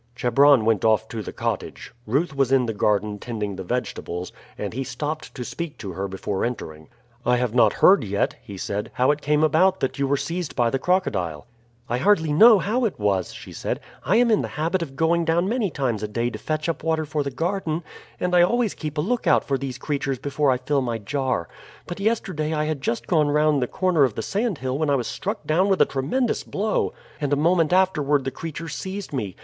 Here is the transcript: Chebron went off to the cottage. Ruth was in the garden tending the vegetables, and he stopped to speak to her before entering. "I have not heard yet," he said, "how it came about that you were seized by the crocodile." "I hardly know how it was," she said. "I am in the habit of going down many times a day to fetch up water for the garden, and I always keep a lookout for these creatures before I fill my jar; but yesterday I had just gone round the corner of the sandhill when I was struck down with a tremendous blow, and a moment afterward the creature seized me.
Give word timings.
Chebron 0.15 0.65
went 0.65 0.83
off 0.83 1.07
to 1.09 1.21
the 1.21 1.31
cottage. 1.31 1.93
Ruth 2.07 2.35
was 2.35 2.51
in 2.51 2.65
the 2.65 2.73
garden 2.73 3.19
tending 3.19 3.55
the 3.55 3.63
vegetables, 3.63 4.31
and 4.57 4.73
he 4.73 4.83
stopped 4.83 5.35
to 5.35 5.45
speak 5.45 5.77
to 5.77 5.91
her 5.91 6.07
before 6.07 6.43
entering. 6.43 6.87
"I 7.23 7.37
have 7.37 7.53
not 7.53 7.73
heard 7.85 8.03
yet," 8.03 8.35
he 8.41 8.57
said, 8.57 8.89
"how 8.95 9.11
it 9.11 9.21
came 9.21 9.43
about 9.43 9.79
that 9.79 9.99
you 9.99 10.07
were 10.07 10.17
seized 10.17 10.55
by 10.55 10.71
the 10.71 10.79
crocodile." 10.79 11.45
"I 11.87 11.99
hardly 11.99 12.33
know 12.33 12.57
how 12.57 12.83
it 12.85 12.99
was," 12.99 13.31
she 13.31 13.51
said. 13.53 13.79
"I 14.03 14.15
am 14.15 14.31
in 14.31 14.41
the 14.41 14.47
habit 14.57 14.81
of 14.81 14.95
going 14.95 15.23
down 15.23 15.47
many 15.47 15.69
times 15.69 16.01
a 16.01 16.07
day 16.07 16.31
to 16.31 16.39
fetch 16.39 16.67
up 16.67 16.81
water 16.83 17.05
for 17.05 17.21
the 17.21 17.29
garden, 17.29 17.83
and 18.19 18.35
I 18.35 18.41
always 18.41 18.73
keep 18.73 18.97
a 18.97 19.01
lookout 19.01 19.43
for 19.43 19.55
these 19.55 19.77
creatures 19.77 20.17
before 20.17 20.49
I 20.49 20.57
fill 20.57 20.81
my 20.81 20.97
jar; 20.97 21.47
but 21.85 21.99
yesterday 21.99 22.55
I 22.55 22.63
had 22.65 22.81
just 22.81 23.05
gone 23.05 23.27
round 23.29 23.61
the 23.61 23.67
corner 23.67 24.03
of 24.03 24.15
the 24.15 24.23
sandhill 24.23 24.79
when 24.79 24.89
I 24.89 24.95
was 24.95 25.05
struck 25.05 25.45
down 25.45 25.69
with 25.69 25.79
a 25.79 25.85
tremendous 25.85 26.43
blow, 26.43 26.91
and 27.21 27.31
a 27.31 27.35
moment 27.35 27.71
afterward 27.71 28.23
the 28.23 28.31
creature 28.31 28.67
seized 28.67 29.13
me. 29.13 29.35